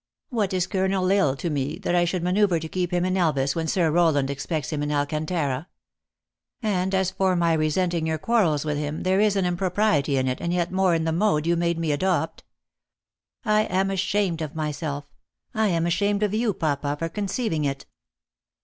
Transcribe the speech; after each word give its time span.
What 0.31 0.51
is 0.51 0.65
Colonel 0.65 1.03
L 1.11 1.27
Isle 1.29 1.35
to 1.35 1.51
me, 1.51 1.77
that 1.83 1.93
I 1.93 2.05
should 2.05 2.23
manoeuvre 2.23 2.59
to 2.59 2.67
keep 2.67 2.89
him 2.89 3.05
in 3.05 3.15
Elvas, 3.15 3.53
when 3.55 3.67
Sir 3.67 3.91
Rowland 3.91 4.29
Hill 4.29 4.33
expects 4.33 4.73
him 4.73 4.81
in 4.81 4.91
Alcantara? 4.91 5.67
And 6.63 6.95
as 6.95 7.11
for 7.11 7.35
my 7.35 7.53
re 7.53 7.69
senting 7.69 8.07
your 8.07 8.17
quarrels 8.17 8.65
with 8.65 8.79
him, 8.79 9.03
there 9.03 9.19
is 9.19 9.35
an 9.35 9.45
impro 9.45 9.69
priety 9.69 10.15
in 10.17 10.27
it, 10.27 10.41
and 10.41 10.51
yet 10.51 10.71
more 10.71 10.95
in 10.95 11.03
the 11.03 11.11
mode 11.11 11.45
you 11.45 11.55
made 11.55 11.77
me 11.77 11.91
adopt. 11.91 12.43
I 13.45 13.65
am 13.65 13.91
ashamed 13.91 14.41
of 14.41 14.55
myself 14.55 15.05
I 15.53 15.67
am 15.67 15.85
ashamed 15.85 16.23
of 16.23 16.33
you, 16.33 16.55
papa, 16.55 16.95
for 16.97 17.07
conceiving 17.07 17.63
it." 17.63 17.85